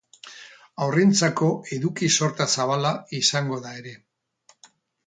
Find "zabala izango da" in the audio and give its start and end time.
2.57-3.79